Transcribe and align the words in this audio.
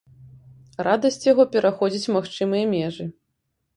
Радасць 0.87 1.27
яго 1.27 1.43
пераходзіць 1.55 2.11
магчымыя 2.17 2.63
межы. 2.73 3.05